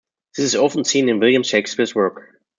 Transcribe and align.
This 0.35 0.45
is 0.47 0.55
often 0.55 0.83
seen 0.83 1.09
in 1.09 1.19
William 1.19 1.43
Shakespeare's 1.43 1.93
work. 1.93 2.41